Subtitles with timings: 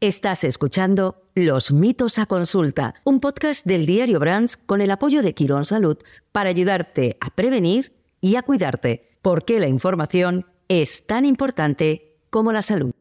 [0.00, 5.34] Estás escuchando Los mitos a consulta, un podcast del diario Brands con el apoyo de
[5.34, 5.98] Quirón Salud
[6.30, 12.62] para ayudarte a prevenir y a cuidarte, porque la información es tan importante como la
[12.62, 12.92] salud.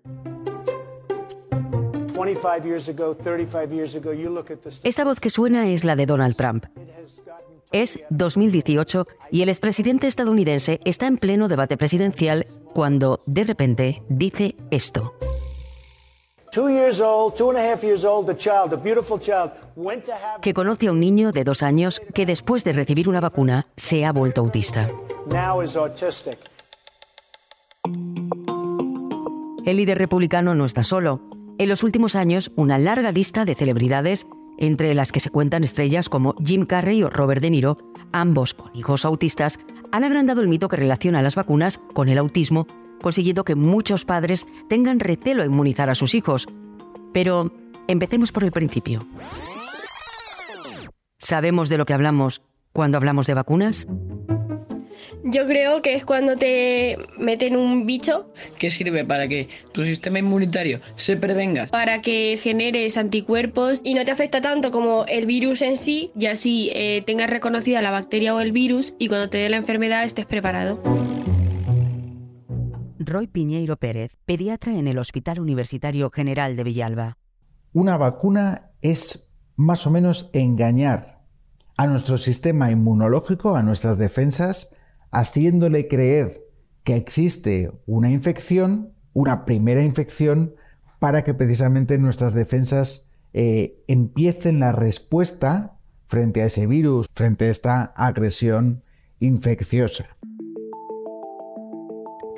[4.84, 6.66] Esta voz que suena es la de Donald Trump.
[7.72, 14.56] Es 2018 y el expresidente estadounidense está en pleno debate presidencial cuando de repente dice
[14.72, 15.14] esto.
[20.42, 24.06] Que conoce a un niño de dos años que después de recibir una vacuna se
[24.06, 24.90] ha vuelto autista.
[29.66, 31.22] El líder republicano no está solo.
[31.60, 34.26] En los últimos años, una larga lista de celebridades,
[34.58, 37.78] entre las que se cuentan estrellas como Jim Carrey o Robert De Niro,
[38.12, 39.60] ambos con hijos autistas,
[39.92, 42.66] han agrandado el mito que relaciona las vacunas con el autismo
[43.02, 46.48] consiguiendo que muchos padres tengan recelo a inmunizar a sus hijos.
[47.14, 47.52] Pero
[47.88, 49.08] empecemos por el principio.
[51.18, 53.88] ¿Sabemos de lo que hablamos cuando hablamos de vacunas?
[55.24, 58.32] Yo creo que es cuando te meten un bicho.
[58.60, 61.68] ¿Qué sirve para que tu sistema inmunitario se prevenga?
[61.68, 66.28] Para que generes anticuerpos y no te afecta tanto como el virus en sí, y
[66.28, 70.04] así eh, tengas reconocida la bacteria o el virus y cuando te dé la enfermedad
[70.04, 70.82] estés preparado.
[73.08, 77.18] Roy Piñeiro Pérez, pediatra en el Hospital Universitario General de Villalba.
[77.72, 81.24] Una vacuna es más o menos engañar
[81.78, 84.76] a nuestro sistema inmunológico, a nuestras defensas,
[85.10, 86.44] haciéndole creer
[86.84, 90.56] que existe una infección, una primera infección,
[91.00, 97.52] para que precisamente nuestras defensas eh, empiecen la respuesta frente a ese virus, frente a
[97.52, 98.84] esta agresión
[99.22, 100.18] infecciosa.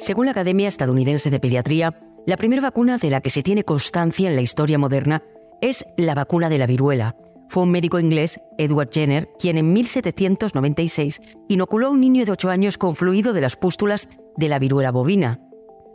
[0.10, 1.94] Según la Academia Estadounidense de Pediatría,
[2.26, 5.22] la primera vacuna de la que se tiene constancia en la historia moderna
[5.62, 7.16] es la vacuna de la viruela.
[7.48, 12.50] Fue un médico inglés, Edward Jenner, quien en 1796 inoculó a un niño de 8
[12.50, 15.42] años con fluido de las pústulas de la viruela bovina.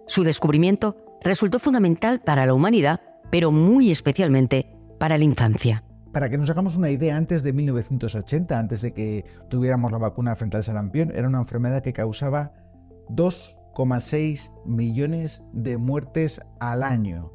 [0.06, 3.00] Su descubrimiento resultó fundamental para la humanidad,
[3.32, 5.82] pero muy especialmente para la infancia.
[6.12, 10.36] Para que nos hagamos una idea, antes de 1980, antes de que tuviéramos la vacuna
[10.36, 12.52] frente al sarampión, era una enfermedad que causaba
[13.08, 13.58] dos
[13.98, 17.32] 6 millones de muertes al año.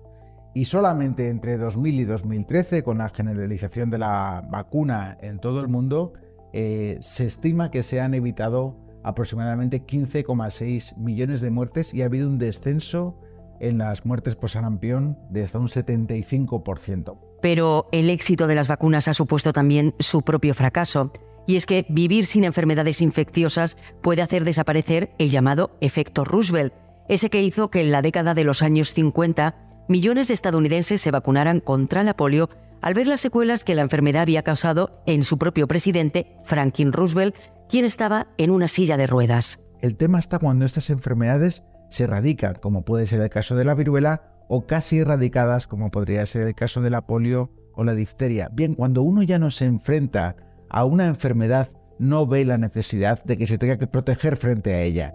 [0.53, 5.67] Y solamente entre 2000 y 2013, con la generalización de la vacuna en todo el
[5.67, 6.13] mundo,
[6.53, 12.27] eh, se estima que se han evitado aproximadamente 15,6 millones de muertes y ha habido
[12.27, 13.15] un descenso
[13.59, 17.17] en las muertes por sarampión de hasta un 75%.
[17.41, 21.11] Pero el éxito de las vacunas ha supuesto también su propio fracaso
[21.49, 26.75] y es que vivir sin enfermedades infecciosas puede hacer desaparecer el llamado efecto Roosevelt,
[27.07, 31.09] ese que hizo que en la década de los años 50 millones de estadounidenses se
[31.09, 32.51] vacunaran contra la polio
[32.83, 37.35] al ver las secuelas que la enfermedad había causado en su propio presidente, Franklin Roosevelt,
[37.67, 39.65] quien estaba en una silla de ruedas.
[39.81, 43.73] El tema está cuando estas enfermedades se erradican, como puede ser el caso de la
[43.73, 48.49] viruela, o casi erradicadas, como podría ser el caso de la polio o la difteria.
[48.51, 50.35] Bien, cuando uno ya no se enfrenta
[50.69, 54.81] a una enfermedad no ve la necesidad de que se tenga que proteger frente a
[54.81, 55.13] ella.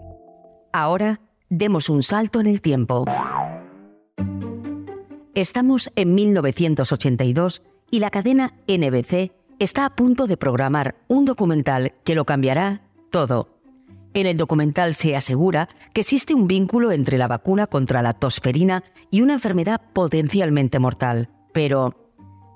[0.71, 3.05] Ahora demos un salto en el tiempo.
[5.33, 7.61] Estamos en 1982
[7.91, 13.49] y la cadena NBC está a punto de programar un documental que lo cambiará todo.
[14.13, 18.83] En el documental se asegura que existe un vínculo entre la vacuna contra la tosferina
[19.11, 21.29] y una enfermedad potencialmente mortal.
[21.51, 22.04] Pero,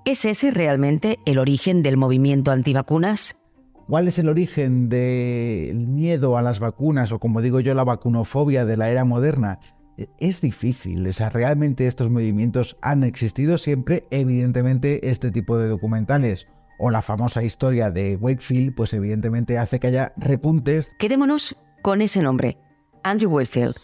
[0.09, 3.43] ¿Es ese realmente el origen del movimiento antivacunas?
[3.87, 8.65] ¿Cuál es el origen del miedo a las vacunas o como digo yo la vacunofobia
[8.65, 9.59] de la era moderna?
[9.99, 15.67] E, es difícil, o sea, realmente estos movimientos han existido siempre, evidentemente este tipo de
[15.67, 16.47] documentales
[16.79, 20.91] o la famosa historia de Wakefield, pues evidentemente hace que haya repuntes.
[20.97, 22.57] Quedémonos con ese nombre,
[23.03, 23.75] Andrew Wakefield.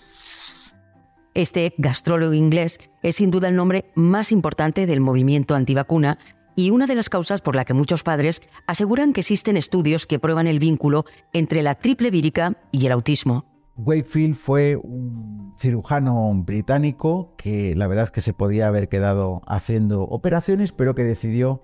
[1.36, 6.18] Este gastrólogo inglés es sin duda el nombre más importante del movimiento antivacuna
[6.56, 10.18] y una de las causas por la que muchos padres aseguran que existen estudios que
[10.18, 13.44] prueban el vínculo entre la triple vírica y el autismo.
[13.76, 20.04] Wakefield fue un cirujano británico que la verdad es que se podía haber quedado haciendo
[20.04, 21.62] operaciones, pero que decidió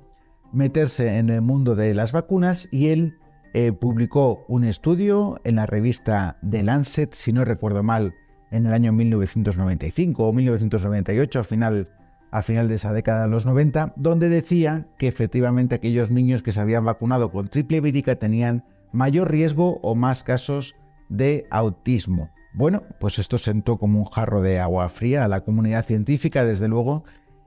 [0.52, 3.20] meterse en el mundo de las vacunas y él
[3.54, 8.14] eh, publicó un estudio en la revista The Lancet, si no recuerdo mal,
[8.52, 11.90] en el año 1995 o 1998, a final,
[12.30, 16.52] a final de esa década de los 90, donde decía que efectivamente aquellos niños que
[16.52, 20.76] se habían vacunado con triple vírica tenían mayor riesgo o más casos
[21.10, 22.30] de autismo.
[22.54, 26.68] Bueno, pues esto sentó como un jarro de agua fría a la comunidad científica, desde
[26.68, 27.04] luego,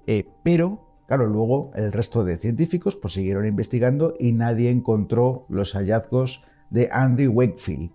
[0.07, 5.73] Eh, pero, claro, luego el resto de científicos pues, siguieron investigando y nadie encontró los
[5.73, 7.91] hallazgos de Andrew Wakefield.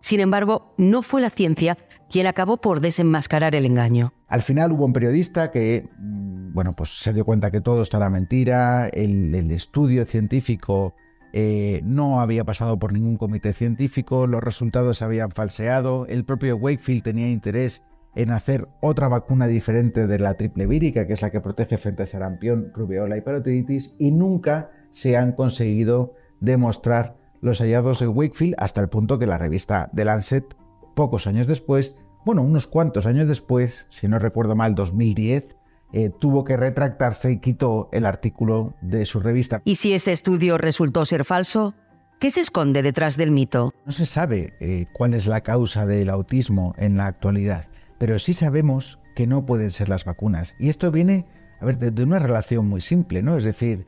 [0.00, 1.76] Sin embargo, no fue la ciencia
[2.10, 4.12] quien acabó por desenmascarar el engaño.
[4.26, 7.96] Al final hubo un periodista que, mm, bueno, pues se dio cuenta que todo esto
[7.96, 10.94] era mentira, el, estudio científico
[11.32, 16.56] eh, no había pasado por ningún comité científico, los resultados se habían falseado, el propio
[16.56, 17.84] Wakefield tenía interés
[18.16, 22.02] en hacer otra vacuna diferente de la triple vírica, que es la que protege frente
[22.02, 28.54] a sarampión, rubiola y parotiditis, y nunca se han conseguido demostrar los hallazgos de Wakefield
[28.58, 30.56] hasta el punto que la revista The Lancet,
[30.94, 35.56] pocos años después, bueno, unos cuantos años después, si no recuerdo mal, 2010,
[35.92, 39.62] eh, tuvo que retractarse y quitó el artículo de su revista.
[39.64, 41.74] ¿Y si este estudio resultó ser falso?
[42.20, 43.72] ¿Qué se esconde detrás del mito?
[43.86, 48.34] No se sabe eh, cuál es la causa del autismo en la actualidad, pero sí
[48.34, 50.54] sabemos que no pueden ser las vacunas.
[50.58, 51.26] Y esto viene,
[51.60, 53.36] a ver, de, de una relación muy simple, ¿no?
[53.36, 53.86] Es decir,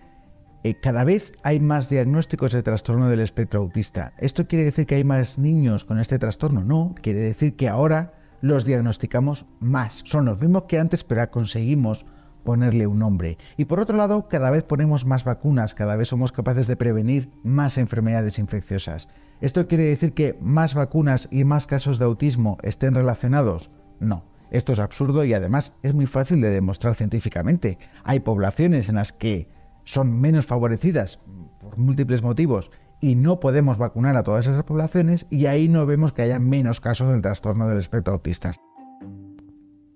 [0.65, 4.13] eh, cada vez hay más diagnósticos de trastorno del espectro autista.
[4.19, 6.65] ¿Esto quiere decir que hay más niños con este trastorno?
[6.65, 10.03] No, quiere decir que ahora los diagnosticamos más.
[10.05, 12.07] Son los mismos que antes, pero conseguimos
[12.45, 13.39] ponerle un nombre.
[13.57, 17.31] Y por otro lado, cada vez ponemos más vacunas, cada vez somos capaces de prevenir
[17.43, 19.09] más enfermedades infecciosas.
[19.41, 23.71] ¿Esto quiere decir que más vacunas y más casos de autismo estén relacionados?
[23.99, 24.25] No.
[24.51, 27.79] Esto es absurdo y además es muy fácil de demostrar científicamente.
[28.05, 29.49] Hay poblaciones en las que
[29.85, 31.21] son menos favorecidas
[31.61, 32.71] por múltiples motivos
[33.01, 36.81] y no podemos vacunar a todas esas poblaciones y ahí no vemos que haya menos
[36.81, 38.53] casos del trastorno del espectro autista.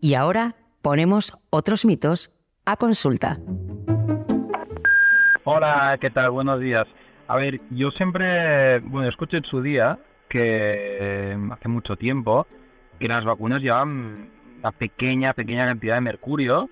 [0.00, 3.38] Y ahora ponemos otros mitos a consulta.
[5.44, 6.31] Hola, ¿qué tal?
[6.32, 6.87] Buenos días.
[7.29, 9.99] A ver, yo siempre, bueno, escuché en su día
[10.29, 10.41] que
[11.00, 12.47] eh, hace mucho tiempo
[12.99, 16.69] que las vacunas llevan una pequeña, pequeña cantidad de mercurio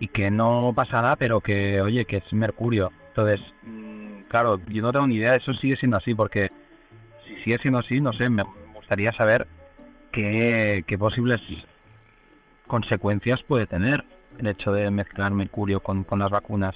[0.00, 2.90] y que no pasa nada, pero que, oye, que es mercurio.
[3.08, 6.50] Entonces, mm, claro, yo no tengo ni idea, eso sigue siendo así, porque
[7.26, 8.44] si sigue siendo así, no sé, me
[8.74, 9.46] gustaría saber
[10.12, 11.40] qué, posibles
[12.66, 14.04] consecuencias puede tener
[14.38, 16.74] el hecho de mezclar mercurio con, las vacunas.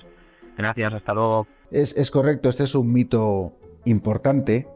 [0.56, 1.46] Gracias, hasta luego.
[1.70, 3.52] Es, es correcto, este es un mito
[3.84, 4.68] importante.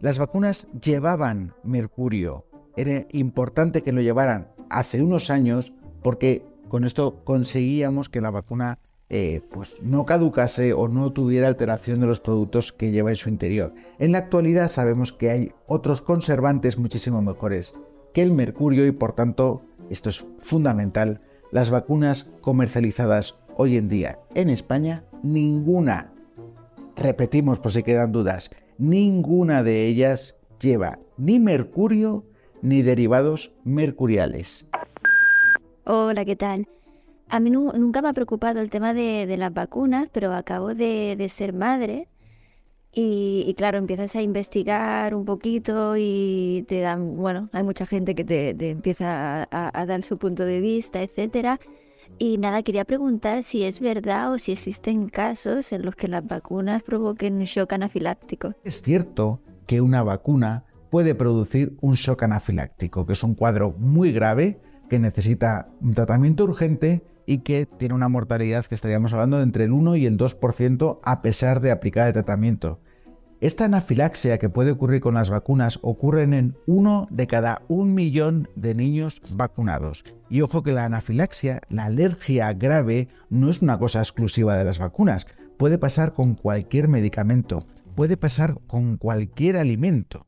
[0.00, 2.44] Las vacunas llevaban mercurio.
[2.76, 8.78] Era importante que lo llevaran hace unos años porque con esto conseguíamos que la vacuna
[9.10, 13.30] eh, pues no caducase o no tuviera alteración de los productos que lleva en su
[13.30, 13.74] interior.
[13.98, 17.74] En la actualidad sabemos que hay otros conservantes muchísimo mejores
[18.12, 24.18] que el mercurio y por tanto, esto es fundamental, las vacunas comercializadas hoy en día
[24.34, 26.12] en España, ninguna,
[26.96, 32.26] repetimos por si quedan dudas, ninguna de ellas lleva ni mercurio
[32.60, 34.68] ni derivados mercuriales.
[35.90, 36.68] Hola, ¿qué tal?
[37.30, 41.54] A mí nunca me ha preocupado el tema de, las vacunas, pero acabo de, ser
[41.54, 42.08] madre
[42.92, 48.22] y, claro, empiezas a investigar un poquito y te dan, bueno, hay mucha gente que
[48.22, 51.58] te, empieza a, dar su punto de vista, etcétera.
[52.18, 56.26] Y nada, quería preguntar si es verdad o si existen casos en los que las
[56.26, 58.52] vacunas provoquen shock anafiláctico.
[58.62, 64.12] Es cierto que una vacuna puede producir un shock anafiláctico, que es un cuadro muy
[64.12, 69.42] grave que necesita un tratamiento urgente y que tiene una mortalidad que estaríamos hablando de
[69.42, 72.80] entre el 1 y el 2% a pesar de aplicar el tratamiento.
[73.40, 78.48] Esta anafilaxia que puede ocurrir con las vacunas ocurre en uno de cada un millón
[78.56, 80.02] de niños vacunados.
[80.28, 84.80] Y ojo que la anafilaxia, la alergia grave, no es una cosa exclusiva de las
[84.80, 85.28] vacunas.
[85.56, 87.58] Puede pasar con cualquier medicamento,
[87.94, 90.26] puede pasar con cualquier alimento.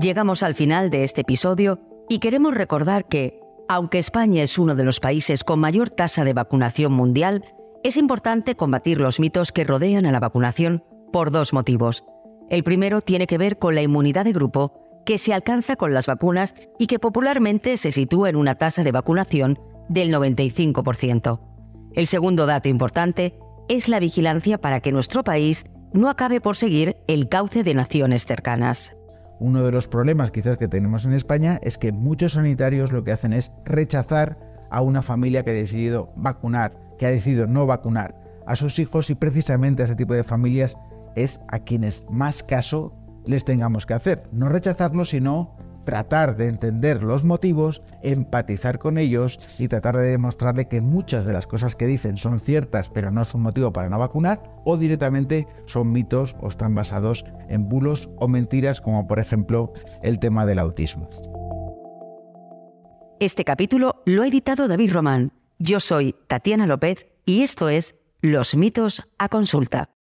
[0.00, 1.78] Llegamos al final de este episodio
[2.10, 6.32] y queremos recordar que, aunque España es uno de los países con mayor tasa de
[6.32, 7.44] vacunación mundial,
[7.84, 12.04] es importante combatir los mitos que rodean a la vacunación por dos motivos.
[12.50, 14.74] El primero tiene que ver con la inmunidad de grupo
[15.06, 18.90] que se alcanza con las vacunas y que popularmente se sitúa en una tasa de
[18.90, 21.40] vacunación del 95%.
[21.94, 23.38] El segundo dato importante
[23.68, 28.26] es la vigilancia para que nuestro país no acabe por seguir el cauce de naciones
[28.26, 28.99] cercanas.
[29.40, 33.12] Uno de los problemas quizás que tenemos en España es que muchos sanitarios lo que
[33.12, 34.38] hacen es rechazar
[34.70, 38.14] a una familia que ha decidido vacunar, que ha decidido no vacunar
[38.46, 40.76] a sus hijos y precisamente a ese tipo de familias
[41.16, 42.94] es a quienes más caso
[43.24, 44.22] les tengamos que hacer.
[44.30, 50.68] No rechazarlos, sino tratar de entender los motivos, empatizar con ellos y tratar de demostrarle
[50.68, 53.98] que muchas de las cosas que dicen son ciertas pero no son motivo para no
[53.98, 59.72] vacunar o directamente son mitos o están basados en bulos o mentiras como por ejemplo
[60.02, 61.08] el tema del autismo.
[63.18, 65.32] Este capítulo lo ha editado David Román.
[65.58, 69.90] Yo soy Tatiana López y esto es Los mitos a consulta.